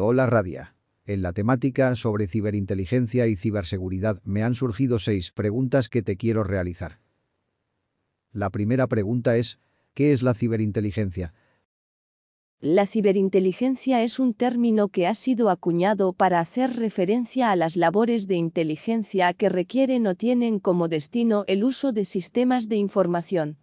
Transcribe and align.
Hola 0.00 0.26
Radia. 0.26 0.76
En 1.06 1.22
la 1.22 1.32
temática 1.32 1.96
sobre 1.96 2.28
ciberinteligencia 2.28 3.26
y 3.26 3.34
ciberseguridad 3.34 4.22
me 4.22 4.44
han 4.44 4.54
surgido 4.54 5.00
seis 5.00 5.32
preguntas 5.32 5.88
que 5.88 6.02
te 6.02 6.16
quiero 6.16 6.44
realizar. 6.44 7.00
La 8.30 8.50
primera 8.50 8.86
pregunta 8.86 9.36
es, 9.36 9.58
¿qué 9.94 10.12
es 10.12 10.22
la 10.22 10.34
ciberinteligencia? 10.34 11.34
La 12.60 12.86
ciberinteligencia 12.86 14.04
es 14.04 14.20
un 14.20 14.34
término 14.34 14.88
que 14.88 15.08
ha 15.08 15.16
sido 15.16 15.50
acuñado 15.50 16.12
para 16.12 16.38
hacer 16.38 16.76
referencia 16.76 17.50
a 17.50 17.56
las 17.56 17.74
labores 17.74 18.28
de 18.28 18.36
inteligencia 18.36 19.34
que 19.34 19.48
requieren 19.48 20.06
o 20.06 20.14
tienen 20.14 20.60
como 20.60 20.86
destino 20.86 21.42
el 21.48 21.64
uso 21.64 21.90
de 21.90 22.04
sistemas 22.04 22.68
de 22.68 22.76
información. 22.76 23.58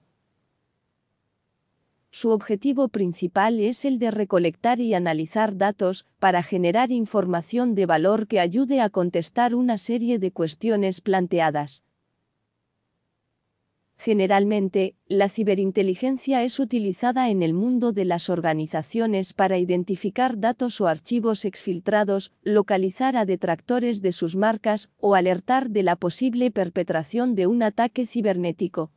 Su 2.18 2.30
objetivo 2.30 2.88
principal 2.88 3.60
es 3.60 3.84
el 3.84 4.00
de 4.00 4.10
recolectar 4.10 4.80
y 4.80 4.94
analizar 4.94 5.58
datos 5.58 6.06
para 6.18 6.44
generar 6.44 6.90
información 6.90 7.76
de 7.76 7.86
valor 7.86 8.28
que 8.28 8.40
ayude 8.40 8.80
a 8.80 8.90
contestar 8.90 9.54
una 9.54 9.78
serie 9.78 10.18
de 10.18 10.32
cuestiones 10.32 11.02
planteadas. 11.02 11.84
Generalmente, 13.98 14.96
la 15.10 15.28
ciberinteligencia 15.28 16.42
es 16.44 16.58
utilizada 16.62 17.30
en 17.30 17.44
el 17.44 17.54
mundo 17.54 17.92
de 17.92 18.06
las 18.06 18.30
organizaciones 18.30 19.34
para 19.34 19.58
identificar 19.58 20.40
datos 20.40 20.80
o 20.80 20.88
archivos 20.88 21.44
exfiltrados, 21.44 22.32
localizar 22.44 23.18
a 23.18 23.26
detractores 23.26 24.02
de 24.02 24.14
sus 24.14 24.38
marcas 24.38 24.90
o 25.02 25.16
alertar 25.16 25.70
de 25.70 25.84
la 25.84 25.98
posible 25.98 26.50
perpetración 26.50 27.36
de 27.36 27.48
un 27.48 27.62
ataque 27.62 28.06
cibernético. 28.06 28.90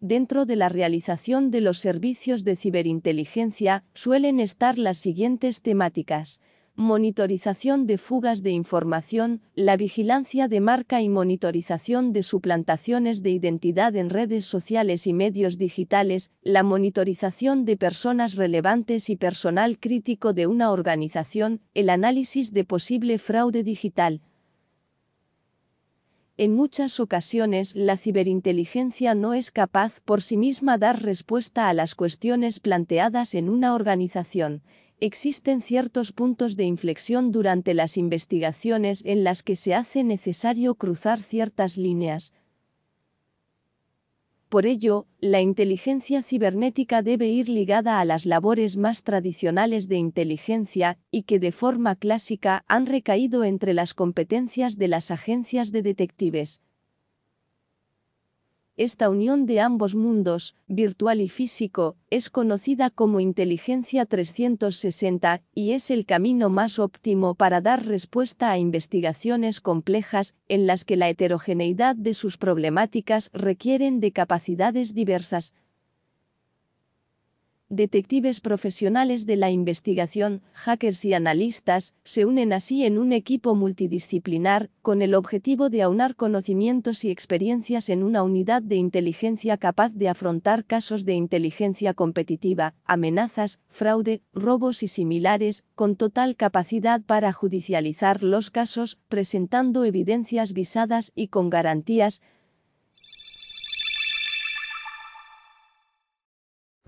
Dentro 0.00 0.46
de 0.46 0.56
la 0.56 0.68
realización 0.68 1.50
de 1.50 1.60
los 1.60 1.78
servicios 1.78 2.42
de 2.42 2.56
ciberinteligencia 2.56 3.84
suelen 3.94 4.40
estar 4.40 4.78
las 4.78 4.98
siguientes 4.98 5.60
temáticas 5.60 6.40
monitorización 6.80 7.86
de 7.86 7.98
fugas 7.98 8.42
de 8.42 8.52
información, 8.52 9.42
la 9.54 9.76
vigilancia 9.76 10.48
de 10.48 10.60
marca 10.60 11.02
y 11.02 11.10
monitorización 11.10 12.14
de 12.14 12.22
suplantaciones 12.22 13.22
de 13.22 13.30
identidad 13.30 13.94
en 13.96 14.08
redes 14.08 14.46
sociales 14.46 15.06
y 15.06 15.12
medios 15.12 15.58
digitales, 15.58 16.32
la 16.42 16.62
monitorización 16.62 17.66
de 17.66 17.76
personas 17.76 18.36
relevantes 18.36 19.10
y 19.10 19.16
personal 19.16 19.78
crítico 19.78 20.32
de 20.32 20.46
una 20.46 20.72
organización, 20.72 21.60
el 21.74 21.90
análisis 21.90 22.54
de 22.54 22.64
posible 22.64 23.18
fraude 23.18 23.62
digital. 23.62 24.22
En 26.40 26.54
muchas 26.54 27.00
ocasiones 27.00 27.76
la 27.76 27.98
ciberinteligencia 27.98 29.14
no 29.14 29.34
es 29.34 29.50
capaz 29.50 30.00
por 30.00 30.22
sí 30.22 30.38
misma 30.38 30.78
dar 30.78 31.02
respuesta 31.02 31.68
a 31.68 31.74
las 31.74 31.94
cuestiones 31.94 32.60
planteadas 32.60 33.34
en 33.34 33.50
una 33.50 33.74
organización 33.74 34.62
existen 35.00 35.60
ciertos 35.60 36.12
puntos 36.12 36.56
de 36.56 36.64
inflexión 36.64 37.30
durante 37.30 37.74
las 37.74 37.98
investigaciones 37.98 39.02
en 39.04 39.22
las 39.22 39.42
que 39.42 39.54
se 39.54 39.74
hace 39.74 40.02
necesario 40.02 40.76
cruzar 40.76 41.20
ciertas 41.20 41.76
líneas. 41.76 42.32
Por 44.50 44.66
ello, 44.66 45.06
la 45.20 45.40
inteligencia 45.40 46.22
cibernética 46.22 47.02
debe 47.02 47.28
ir 47.28 47.48
ligada 47.48 48.00
a 48.00 48.04
las 48.04 48.26
labores 48.26 48.76
más 48.76 49.04
tradicionales 49.04 49.86
de 49.86 49.94
inteligencia 49.94 50.98
y 51.12 51.22
que 51.22 51.38
de 51.38 51.52
forma 51.52 51.94
clásica 51.94 52.64
han 52.66 52.86
recaído 52.86 53.44
entre 53.44 53.74
las 53.74 53.94
competencias 53.94 54.76
de 54.76 54.88
las 54.88 55.12
agencias 55.12 55.70
de 55.70 55.82
detectives. 55.82 56.62
Esta 58.80 59.10
unión 59.10 59.44
de 59.44 59.60
ambos 59.60 59.94
mundos, 59.94 60.56
virtual 60.66 61.20
y 61.20 61.28
físico, 61.28 61.96
es 62.08 62.30
conocida 62.30 62.88
como 62.88 63.20
inteligencia 63.20 64.06
360 64.06 65.42
y 65.54 65.72
es 65.72 65.90
el 65.90 66.06
camino 66.06 66.48
más 66.48 66.78
óptimo 66.78 67.34
para 67.34 67.60
dar 67.60 67.84
respuesta 67.84 68.50
a 68.50 68.56
investigaciones 68.56 69.60
complejas 69.60 70.34
en 70.48 70.66
las 70.66 70.86
que 70.86 70.96
la 70.96 71.10
heterogeneidad 71.10 71.94
de 71.94 72.14
sus 72.14 72.38
problemáticas 72.38 73.28
requieren 73.34 74.00
de 74.00 74.12
capacidades 74.12 74.94
diversas, 74.94 75.52
detectives 77.70 78.40
profesionales 78.40 79.26
de 79.26 79.36
la 79.36 79.50
investigación, 79.50 80.42
hackers 80.52 81.04
y 81.04 81.14
analistas, 81.14 81.94
se 82.04 82.24
unen 82.24 82.52
así 82.52 82.84
en 82.84 82.98
un 82.98 83.12
equipo 83.12 83.54
multidisciplinar, 83.54 84.70
con 84.82 85.02
el 85.02 85.14
objetivo 85.14 85.70
de 85.70 85.82
aunar 85.82 86.16
conocimientos 86.16 87.04
y 87.04 87.10
experiencias 87.10 87.88
en 87.88 88.02
una 88.02 88.24
unidad 88.24 88.60
de 88.60 88.74
inteligencia 88.74 89.56
capaz 89.56 89.94
de 89.94 90.08
afrontar 90.08 90.64
casos 90.64 91.04
de 91.04 91.14
inteligencia 91.14 91.94
competitiva, 91.94 92.74
amenazas, 92.84 93.60
fraude, 93.68 94.20
robos 94.34 94.82
y 94.82 94.88
similares, 94.88 95.64
con 95.76 95.94
total 95.94 96.34
capacidad 96.34 97.00
para 97.00 97.32
judicializar 97.32 98.24
los 98.24 98.50
casos, 98.50 98.98
presentando 99.08 99.84
evidencias 99.84 100.52
visadas 100.52 101.12
y 101.14 101.28
con 101.28 101.50
garantías, 101.50 102.20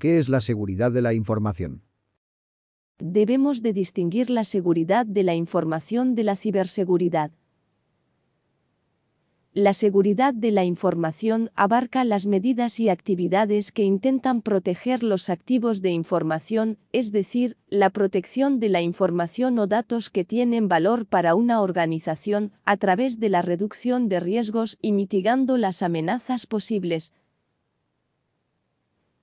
¿Qué 0.03 0.19
es 0.19 0.29
la 0.29 0.41
seguridad 0.41 0.91
de 0.91 1.01
la 1.01 1.15
información? 1.15 1.85
Debemos 2.99 3.63
de 3.63 3.73
distinguir 3.73 4.31
la 4.31 4.43
seguridad 4.43 5.07
de 5.07 5.23
la 5.23 5.37
información 5.37 6.17
de 6.17 6.25
la 6.25 6.35
ciberseguridad. 6.35 7.31
La 9.55 9.75
seguridad 9.75 10.35
de 10.35 10.51
la 10.51 10.65
información 10.65 11.53
abarca 11.55 12.03
las 12.03 12.27
medidas 12.27 12.81
y 12.81 12.89
actividades 12.89 13.71
que 13.71 13.85
intentan 13.85 14.43
proteger 14.43 15.05
los 15.05 15.31
activos 15.31 15.83
de 15.83 15.91
información, 15.91 16.79
es 16.91 17.13
decir, 17.13 17.57
la 17.69 17.91
protección 17.91 18.59
de 18.59 18.71
la 18.71 18.83
información 18.83 19.57
o 19.61 19.69
datos 19.69 20.11
que 20.11 20.25
tienen 20.25 20.67
valor 20.67 21.07
para 21.07 21.37
una 21.37 21.61
organización 21.61 22.51
a 22.65 22.77
través 22.77 23.21
de 23.21 23.29
la 23.29 23.43
reducción 23.43 24.09
de 24.09 24.19
riesgos 24.19 24.79
y 24.83 24.91
mitigando 24.91 25.59
las 25.59 25.81
amenazas 25.81 26.47
posibles, 26.47 27.13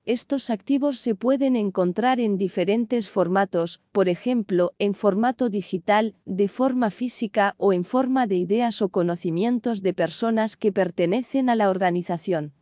estos 0.10 0.50
activos 0.50 0.98
se 0.98 1.14
pueden 1.14 1.56
encontrar 1.56 2.20
en 2.20 2.36
diferentes 2.36 3.10
formatos, 3.10 3.80
por 3.92 4.10
ejemplo, 4.10 4.74
en 4.80 4.96
formato 4.96 5.50
digital, 5.50 6.16
de 6.26 6.48
forma 6.48 6.90
física 6.90 7.54
o 7.60 7.74
en 7.74 7.84
forma 7.84 8.26
de 8.26 8.38
ideas 8.38 8.82
o 8.82 8.90
conocimientos 8.90 9.84
de 9.84 9.94
personas 9.94 10.58
que 10.58 10.72
pertenecen 10.72 11.48
a 11.48 11.56
la 11.56 11.70
organización. 11.70 12.54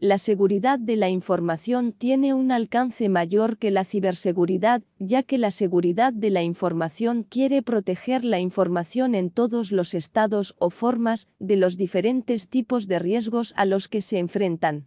La 0.00 0.18
seguridad 0.18 0.80
de 0.80 0.96
la 0.96 1.08
información 1.08 1.92
tiene 1.92 2.34
un 2.34 2.50
alcance 2.50 3.08
mayor 3.08 3.58
que 3.58 3.70
la 3.70 3.84
ciberseguridad, 3.84 4.82
ya 4.98 5.22
que 5.22 5.38
la 5.38 5.52
seguridad 5.52 6.12
de 6.12 6.30
la 6.30 6.42
información 6.42 7.22
quiere 7.22 7.62
proteger 7.62 8.24
la 8.24 8.40
información 8.40 9.14
en 9.14 9.30
todos 9.30 9.70
los 9.70 9.94
estados 9.94 10.56
o 10.58 10.70
formas 10.70 11.28
de 11.38 11.54
los 11.54 11.76
diferentes 11.76 12.48
tipos 12.48 12.88
de 12.88 12.98
riesgos 12.98 13.54
a 13.56 13.66
los 13.66 13.86
que 13.86 14.02
se 14.02 14.18
enfrentan. 14.18 14.86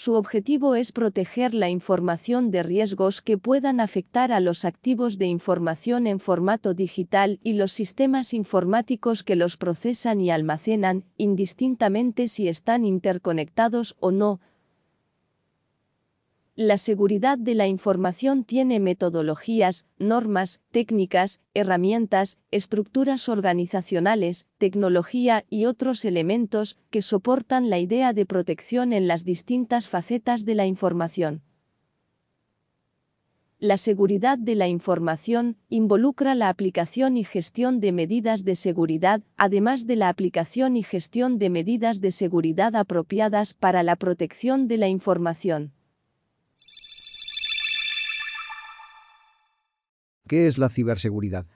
Su 0.00 0.14
objetivo 0.14 0.76
es 0.76 0.92
proteger 0.92 1.54
la 1.54 1.70
información 1.70 2.52
de 2.52 2.62
riesgos 2.62 3.20
que 3.20 3.36
puedan 3.36 3.80
afectar 3.80 4.30
a 4.30 4.38
los 4.38 4.64
activos 4.64 5.18
de 5.18 5.26
información 5.26 6.06
en 6.06 6.20
formato 6.20 6.72
digital 6.72 7.40
y 7.42 7.54
los 7.54 7.72
sistemas 7.72 8.32
informáticos 8.32 9.24
que 9.24 9.34
los 9.34 9.56
procesan 9.56 10.20
y 10.20 10.30
almacenan, 10.30 11.02
indistintamente 11.16 12.28
si 12.28 12.46
están 12.46 12.84
interconectados 12.84 13.96
o 13.98 14.12
no, 14.12 14.38
la 16.58 16.76
seguridad 16.76 17.38
de 17.38 17.54
la 17.54 17.68
información 17.68 18.42
tiene 18.42 18.80
metodologías, 18.80 19.86
normas, 20.00 20.60
técnicas, 20.72 21.40
herramientas, 21.54 22.38
estructuras 22.50 23.28
organizacionales, 23.28 24.48
tecnología 24.58 25.44
y 25.48 25.66
otros 25.66 26.04
elementos 26.04 26.76
que 26.90 27.00
soportan 27.00 27.70
la 27.70 27.78
idea 27.78 28.12
de 28.12 28.26
protección 28.26 28.92
en 28.92 29.06
las 29.06 29.24
distintas 29.24 29.88
facetas 29.88 30.44
de 30.44 30.56
la 30.56 30.66
información. 30.66 31.42
La 33.60 33.76
seguridad 33.76 34.36
de 34.36 34.56
la 34.56 34.66
información 34.66 35.58
involucra 35.68 36.34
la 36.34 36.48
aplicación 36.48 37.16
y 37.16 37.22
gestión 37.22 37.78
de 37.78 37.92
medidas 37.92 38.42
de 38.42 38.56
seguridad, 38.56 39.22
además 39.36 39.86
de 39.86 39.94
la 39.94 40.08
aplicación 40.08 40.76
y 40.76 40.82
gestión 40.82 41.38
de 41.38 41.50
medidas 41.50 42.00
de 42.00 42.10
seguridad 42.10 42.74
apropiadas 42.74 43.54
para 43.54 43.84
la 43.84 43.94
protección 43.94 44.66
de 44.66 44.78
la 44.78 44.88
información. 44.88 45.77
¿Qué 50.28 50.46
es 50.46 50.58
la 50.58 50.68
ciberseguridad? 50.68 51.46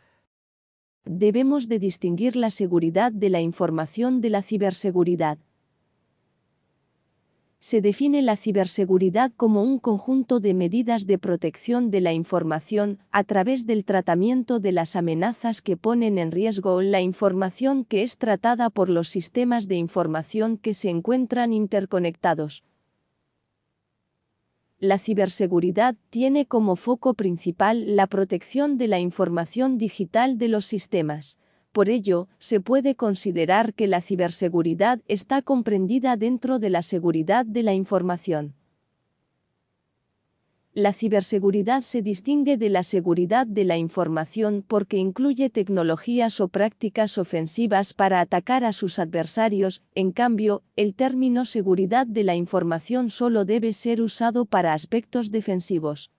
Debemos 1.05 1.69
de 1.69 1.79
distinguir 1.79 2.37
la 2.37 2.51
seguridad 2.51 3.13
de 3.13 3.29
la 3.29 3.43
información 3.43 4.23
de 4.23 4.31
la 4.31 4.41
ciberseguridad. 4.41 5.39
Se 7.59 7.81
define 7.81 8.23
la 8.23 8.37
ciberseguridad 8.37 9.31
como 9.37 9.63
un 9.63 9.79
conjunto 9.79 10.41
de 10.41 10.55
medidas 10.55 11.07
de 11.07 11.19
protección 11.19 11.91
de 11.91 12.01
la 12.01 12.13
información 12.13 12.99
a 13.13 13.25
través 13.25 13.67
del 13.67 13.85
tratamiento 13.85 14.59
de 14.59 14.73
las 14.73 14.97
amenazas 14.97 15.61
que 15.61 15.77
ponen 15.77 16.19
en 16.19 16.33
riesgo 16.33 16.81
la 16.81 17.03
información 17.03 17.85
que 17.85 18.03
es 18.03 18.17
tratada 18.17 18.71
por 18.71 18.89
los 18.89 19.09
sistemas 19.09 19.69
de 19.69 19.77
información 19.77 20.57
que 20.57 20.73
se 20.73 20.89
encuentran 20.89 21.53
interconectados. 21.53 22.65
La 24.85 24.99
ciberseguridad 24.99 25.95
tiene 26.11 26.47
como 26.47 26.75
foco 26.75 27.15
principal 27.15 27.95
la 27.95 28.09
protección 28.09 28.79
de 28.79 28.89
la 28.89 28.99
información 28.99 29.79
digital 29.79 30.39
de 30.39 30.49
los 30.49 30.65
sistemas. 30.65 31.39
Por 31.71 31.89
ello, 31.89 32.27
se 32.41 32.59
puede 32.59 32.97
considerar 32.97 33.75
que 33.75 33.87
la 33.87 34.01
ciberseguridad 34.01 35.01
está 35.07 35.41
comprendida 35.41 36.17
dentro 36.17 36.59
de 36.59 36.71
la 36.71 36.83
seguridad 36.83 37.47
de 37.47 37.63
la 37.63 37.75
información. 37.75 38.57
La 40.75 40.95
ciberseguridad 40.95 41.83
se 41.83 42.01
distingue 42.01 42.57
de 42.57 42.71
la 42.71 42.83
seguridad 42.83 43.47
de 43.47 43.65
la 43.65 43.77
información 43.77 44.65
porque 44.67 44.97
incluye 44.97 45.51
tecnologías 45.51 46.41
o 46.41 46.49
prácticas 46.49 47.19
ofensivas 47.19 47.93
para 47.93 48.21
atacar 48.21 48.65
a 48.65 48.73
sus 48.73 48.99
adversarios, 48.99 49.83
en 49.95 50.13
cambio, 50.13 50.63
el 50.75 50.95
término 50.95 51.45
seguridad 51.45 52.07
de 52.07 52.25
la 52.25 52.37
información 52.37 53.11
solo 53.11 53.45
debe 53.45 53.75
ser 53.75 54.01
usado 54.01 54.47
para 54.47 54.73
aspectos 54.73 55.31
defensivos. 55.31 56.11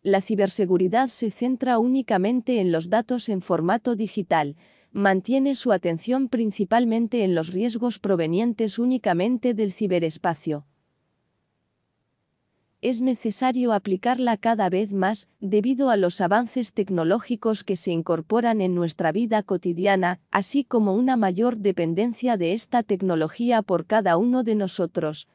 La 0.00 0.22
ciberseguridad 0.22 1.08
se 1.08 1.30
centra 1.30 1.78
únicamente 1.78 2.60
en 2.60 2.72
los 2.72 2.88
datos 2.88 3.28
en 3.28 3.42
formato 3.42 3.94
digital, 3.94 4.56
mantiene 4.90 5.54
su 5.54 5.70
atención 5.70 6.30
principalmente 6.30 7.24
en 7.24 7.34
los 7.34 7.52
riesgos 7.52 7.98
provenientes 7.98 8.78
únicamente 8.78 9.52
del 9.52 9.70
ciberespacio 9.70 10.64
es 12.80 13.00
necesario 13.00 13.72
aplicarla 13.72 14.36
cada 14.36 14.68
vez 14.70 14.92
más 14.92 15.28
debido 15.40 15.90
a 15.90 15.96
los 15.96 16.20
avances 16.20 16.72
tecnológicos 16.72 17.64
que 17.64 17.76
se 17.76 17.90
incorporan 17.90 18.60
en 18.60 18.74
nuestra 18.74 19.10
vida 19.10 19.42
cotidiana, 19.42 20.20
así 20.30 20.64
como 20.64 20.94
una 20.94 21.16
mayor 21.16 21.58
dependencia 21.58 22.36
de 22.36 22.52
esta 22.52 22.82
tecnología 22.82 23.62
por 23.62 23.86
cada 23.86 24.16
uno 24.16 24.44
de 24.44 24.54
nosotros. 24.54 25.28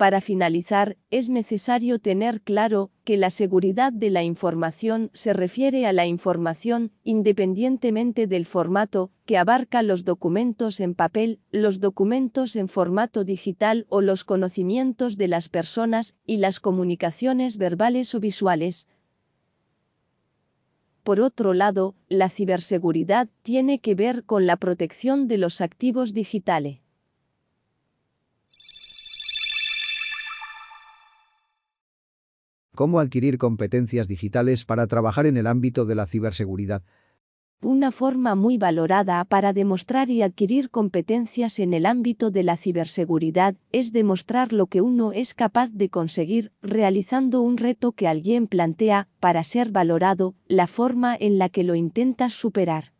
Para 0.00 0.22
finalizar, 0.22 0.96
es 1.10 1.28
necesario 1.28 1.98
tener 1.98 2.40
claro 2.40 2.90
que 3.04 3.18
la 3.18 3.28
seguridad 3.28 3.92
de 3.92 4.08
la 4.08 4.22
información 4.22 5.10
se 5.12 5.34
refiere 5.34 5.84
a 5.84 5.92
la 5.92 6.06
información, 6.06 6.90
independientemente 7.04 8.26
del 8.26 8.46
formato, 8.46 9.10
que 9.26 9.36
abarca 9.36 9.82
los 9.82 10.06
documentos 10.06 10.80
en 10.80 10.94
papel, 10.94 11.38
los 11.50 11.80
documentos 11.80 12.56
en 12.56 12.68
formato 12.68 13.24
digital 13.24 13.84
o 13.90 14.00
los 14.00 14.24
conocimientos 14.24 15.18
de 15.18 15.28
las 15.28 15.50
personas 15.50 16.16
y 16.24 16.38
las 16.38 16.60
comunicaciones 16.60 17.58
verbales 17.58 18.14
o 18.14 18.20
visuales. 18.20 18.88
Por 21.02 21.20
otro 21.20 21.52
lado, 21.52 21.94
la 22.08 22.30
ciberseguridad 22.30 23.28
tiene 23.42 23.80
que 23.80 23.94
ver 23.94 24.24
con 24.24 24.46
la 24.46 24.56
protección 24.56 25.28
de 25.28 25.36
los 25.36 25.60
activos 25.60 26.14
digitales. 26.14 26.80
¿Cómo 32.80 32.98
adquirir 32.98 33.36
competencias 33.36 34.08
digitales 34.08 34.64
para 34.64 34.86
trabajar 34.86 35.26
en 35.26 35.36
el 35.36 35.46
ámbito 35.46 35.84
de 35.84 35.94
la 35.94 36.06
ciberseguridad? 36.06 36.82
Una 37.60 37.92
forma 37.92 38.34
muy 38.36 38.56
valorada 38.56 39.22
para 39.26 39.52
demostrar 39.52 40.08
y 40.08 40.22
adquirir 40.22 40.70
competencias 40.70 41.58
en 41.58 41.74
el 41.74 41.84
ámbito 41.84 42.30
de 42.30 42.42
la 42.42 42.56
ciberseguridad 42.56 43.54
es 43.70 43.92
demostrar 43.92 44.54
lo 44.54 44.66
que 44.66 44.80
uno 44.80 45.12
es 45.12 45.34
capaz 45.34 45.68
de 45.70 45.90
conseguir 45.90 46.52
realizando 46.62 47.42
un 47.42 47.58
reto 47.58 47.92
que 47.92 48.08
alguien 48.08 48.46
plantea 48.46 49.08
para 49.20 49.44
ser 49.44 49.72
valorado, 49.72 50.34
la 50.48 50.66
forma 50.66 51.14
en 51.20 51.36
la 51.36 51.50
que 51.50 51.64
lo 51.64 51.74
intentas 51.74 52.32
superar. 52.32 52.94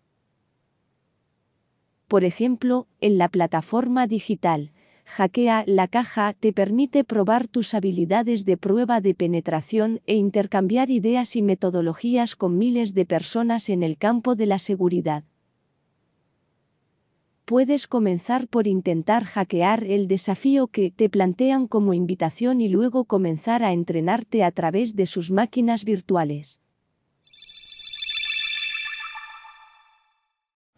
Por 2.06 2.24
ejemplo, 2.24 2.86
en 3.00 3.16
la 3.16 3.30
plataforma 3.30 4.06
digital, 4.06 4.72
Hackea 5.10 5.64
la 5.66 5.88
caja 5.88 6.34
te 6.34 6.52
permite 6.52 7.02
probar 7.02 7.48
tus 7.48 7.74
habilidades 7.74 8.44
de 8.44 8.56
prueba 8.56 9.00
de 9.00 9.12
penetración 9.12 10.00
e 10.06 10.14
intercambiar 10.14 10.88
ideas 10.88 11.34
y 11.34 11.42
metodologías 11.42 12.36
con 12.36 12.56
miles 12.56 12.94
de 12.94 13.06
personas 13.06 13.70
en 13.70 13.82
el 13.82 13.98
campo 13.98 14.36
de 14.36 14.46
la 14.46 14.60
seguridad. 14.60 15.24
Puedes 17.44 17.88
comenzar 17.88 18.46
por 18.46 18.68
intentar 18.68 19.24
hackear 19.24 19.82
el 19.82 20.06
desafío 20.06 20.68
que 20.68 20.92
te 20.92 21.08
plantean 21.08 21.66
como 21.66 21.92
invitación 21.92 22.60
y 22.60 22.68
luego 22.68 23.04
comenzar 23.04 23.64
a 23.64 23.72
entrenarte 23.72 24.44
a 24.44 24.52
través 24.52 24.94
de 24.94 25.06
sus 25.06 25.32
máquinas 25.32 25.84
virtuales. 25.84 26.60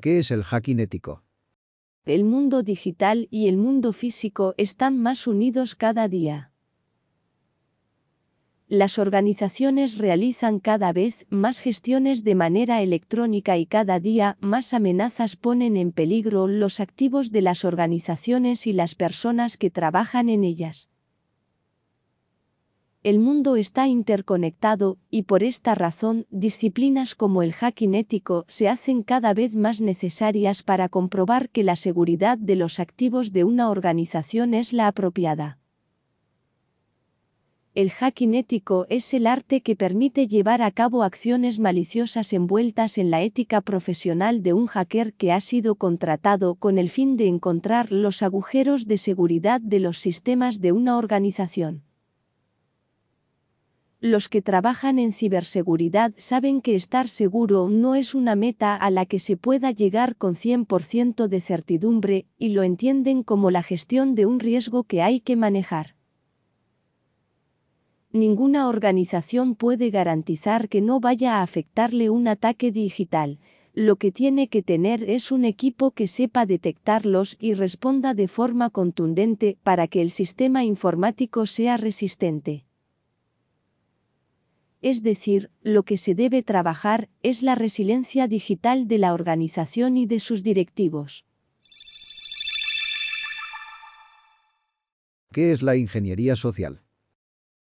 ¿Qué 0.00 0.20
es 0.20 0.30
el 0.30 0.42
hacking 0.42 0.80
ético? 0.80 1.22
El 2.04 2.24
mundo 2.24 2.64
digital 2.64 3.28
y 3.30 3.46
el 3.46 3.56
mundo 3.56 3.92
físico 3.92 4.54
están 4.56 4.98
más 4.98 5.28
unidos 5.28 5.76
cada 5.76 6.08
día. 6.08 6.50
Las 8.66 8.98
organizaciones 8.98 9.98
realizan 9.98 10.58
cada 10.58 10.92
vez 10.92 11.26
más 11.28 11.60
gestiones 11.60 12.24
de 12.24 12.34
manera 12.34 12.82
electrónica 12.82 13.56
y 13.56 13.66
cada 13.66 14.00
día 14.00 14.36
más 14.40 14.74
amenazas 14.74 15.36
ponen 15.36 15.76
en 15.76 15.92
peligro 15.92 16.48
los 16.48 16.80
activos 16.80 17.30
de 17.30 17.42
las 17.42 17.64
organizaciones 17.64 18.66
y 18.66 18.72
las 18.72 18.94
personas 18.96 19.56
que 19.56 19.70
trabajan 19.70 20.28
en 20.28 20.42
ellas. 20.42 20.88
El 23.04 23.18
mundo 23.18 23.56
está 23.56 23.88
interconectado 23.88 24.96
y 25.10 25.22
por 25.22 25.42
esta 25.42 25.74
razón 25.74 26.24
disciplinas 26.30 27.16
como 27.16 27.42
el 27.42 27.52
hacking 27.52 27.96
ético 27.96 28.44
se 28.46 28.68
hacen 28.68 29.02
cada 29.02 29.34
vez 29.34 29.56
más 29.56 29.80
necesarias 29.80 30.62
para 30.62 30.88
comprobar 30.88 31.50
que 31.50 31.64
la 31.64 31.74
seguridad 31.74 32.38
de 32.38 32.54
los 32.54 32.78
activos 32.78 33.32
de 33.32 33.42
una 33.42 33.70
organización 33.70 34.54
es 34.54 34.72
la 34.72 34.86
apropiada. 34.86 35.58
El 37.74 37.90
hacking 37.90 38.34
ético 38.34 38.86
es 38.88 39.12
el 39.14 39.26
arte 39.26 39.62
que 39.62 39.74
permite 39.74 40.28
llevar 40.28 40.62
a 40.62 40.70
cabo 40.70 41.02
acciones 41.02 41.58
maliciosas 41.58 42.32
envueltas 42.32 42.98
en 42.98 43.10
la 43.10 43.22
ética 43.22 43.62
profesional 43.62 44.44
de 44.44 44.52
un 44.52 44.66
hacker 44.66 45.12
que 45.14 45.32
ha 45.32 45.40
sido 45.40 45.74
contratado 45.74 46.54
con 46.54 46.78
el 46.78 46.88
fin 46.88 47.16
de 47.16 47.26
encontrar 47.26 47.90
los 47.90 48.22
agujeros 48.22 48.86
de 48.86 48.98
seguridad 48.98 49.60
de 49.60 49.80
los 49.80 49.98
sistemas 49.98 50.60
de 50.60 50.70
una 50.70 50.96
organización. 50.98 51.82
Los 54.04 54.28
que 54.28 54.42
trabajan 54.42 54.98
en 54.98 55.12
ciberseguridad 55.12 56.12
saben 56.16 56.60
que 56.60 56.74
estar 56.74 57.06
seguro 57.06 57.68
no 57.70 57.94
es 57.94 58.16
una 58.16 58.34
meta 58.34 58.74
a 58.74 58.90
la 58.90 59.06
que 59.06 59.20
se 59.20 59.36
pueda 59.36 59.70
llegar 59.70 60.16
con 60.16 60.34
100% 60.34 61.28
de 61.28 61.40
certidumbre 61.40 62.26
y 62.36 62.48
lo 62.48 62.64
entienden 62.64 63.22
como 63.22 63.52
la 63.52 63.62
gestión 63.62 64.16
de 64.16 64.26
un 64.26 64.40
riesgo 64.40 64.82
que 64.82 65.02
hay 65.02 65.20
que 65.20 65.36
manejar. 65.36 65.94
Ninguna 68.10 68.68
organización 68.68 69.54
puede 69.54 69.90
garantizar 69.90 70.68
que 70.68 70.80
no 70.80 70.98
vaya 70.98 71.36
a 71.36 71.42
afectarle 71.44 72.10
un 72.10 72.26
ataque 72.26 72.72
digital. 72.72 73.38
Lo 73.72 73.94
que 73.94 74.10
tiene 74.10 74.48
que 74.48 74.64
tener 74.64 75.08
es 75.08 75.30
un 75.30 75.44
equipo 75.44 75.92
que 75.92 76.08
sepa 76.08 76.44
detectarlos 76.44 77.36
y 77.38 77.54
responda 77.54 78.14
de 78.14 78.26
forma 78.26 78.68
contundente 78.68 79.58
para 79.62 79.86
que 79.86 80.02
el 80.02 80.10
sistema 80.10 80.64
informático 80.64 81.46
sea 81.46 81.76
resistente 81.76 82.64
es 84.82 85.02
decir, 85.02 85.50
lo 85.62 85.84
que 85.84 85.96
se 85.96 86.14
debe 86.14 86.42
trabajar 86.42 87.08
es 87.22 87.42
la 87.42 87.54
resiliencia 87.54 88.28
digital 88.28 88.88
de 88.88 88.98
la 88.98 89.14
organización 89.14 89.96
y 89.96 90.06
de 90.06 90.18
sus 90.18 90.42
directivos. 90.42 91.24
¿Qué 95.32 95.52
es 95.52 95.62
la 95.62 95.76
ingeniería 95.76 96.36
social? 96.36 96.82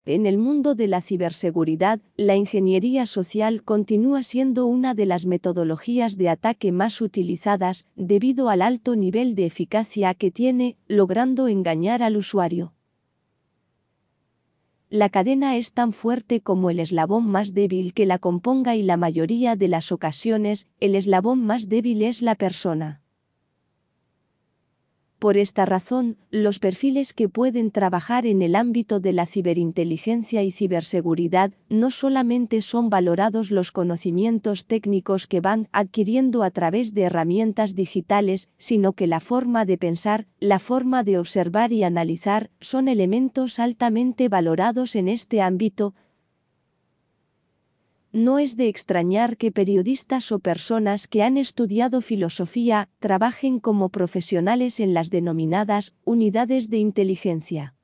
En 0.04 0.26
el 0.26 0.36
mundo 0.36 0.74
de 0.74 0.88
la 0.88 1.00
ciberseguridad, 1.00 2.00
la 2.16 2.34
ingeniería 2.34 3.06
social 3.06 3.62
continúa 3.62 4.24
siendo 4.24 4.66
una 4.66 4.94
de 4.94 5.06
las 5.06 5.26
metodologías 5.26 6.16
de 6.16 6.28
ataque 6.28 6.72
más 6.72 7.00
utilizadas 7.00 7.86
debido 7.94 8.48
al 8.48 8.62
alto 8.62 8.96
nivel 8.96 9.36
de 9.36 9.46
eficacia 9.46 10.12
que 10.14 10.32
tiene, 10.32 10.76
logrando 10.88 11.46
engañar 11.46 12.02
al 12.02 12.16
usuario. 12.16 12.74
La 14.92 15.08
cadena 15.08 15.56
es 15.56 15.72
tan 15.72 15.94
fuerte 15.94 16.42
como 16.42 16.68
el 16.68 16.78
eslabón 16.78 17.26
más 17.26 17.54
débil 17.54 17.94
que 17.94 18.04
la 18.04 18.18
componga 18.18 18.76
y 18.76 18.82
la 18.82 18.98
mayoría 18.98 19.56
de 19.56 19.66
las 19.66 19.90
ocasiones, 19.90 20.68
el 20.80 20.94
eslabón 20.94 21.46
más 21.46 21.70
débil 21.70 22.02
es 22.02 22.20
la 22.20 22.34
persona. 22.34 23.01
Por 25.22 25.38
esta 25.38 25.64
razón, 25.66 26.16
los 26.32 26.58
perfiles 26.58 27.12
que 27.12 27.28
pueden 27.28 27.70
trabajar 27.70 28.26
en 28.26 28.42
el 28.42 28.56
ámbito 28.56 28.98
de 28.98 29.12
la 29.12 29.24
ciberinteligencia 29.24 30.42
y 30.42 30.50
ciberseguridad 30.50 31.52
no 31.68 31.92
solamente 31.92 32.60
son 32.60 32.90
valorados 32.90 33.52
los 33.52 33.70
conocimientos 33.70 34.66
técnicos 34.66 35.28
que 35.28 35.40
van 35.40 35.68
adquiriendo 35.70 36.42
a 36.42 36.50
través 36.50 36.92
de 36.92 37.02
herramientas 37.02 37.76
digitales, 37.76 38.48
sino 38.58 38.94
que 38.94 39.06
la 39.06 39.20
forma 39.20 39.64
de 39.64 39.78
pensar, 39.78 40.26
la 40.40 40.58
forma 40.58 41.04
de 41.04 41.20
observar 41.20 41.72
y 41.72 41.84
analizar 41.84 42.50
son 42.60 42.88
elementos 42.88 43.60
altamente 43.60 44.28
valorados 44.28 44.96
en 44.96 45.06
este 45.06 45.40
ámbito, 45.40 45.94
No 48.12 48.38
es 48.38 48.58
de 48.58 48.68
extrañar 48.68 49.38
que 49.38 49.50
periodistas 49.50 50.32
o 50.32 50.38
personas 50.38 51.08
que 51.08 51.22
han 51.22 51.38
estudiado 51.38 52.02
filosofía 52.02 52.90
trabajen 52.98 53.58
como 53.58 53.88
profesionales 53.88 54.80
en 54.80 54.92
las 54.92 55.08
denominadas 55.08 55.94
unidades 56.04 56.68
de 56.68 56.76
inteligencia. 56.76 57.74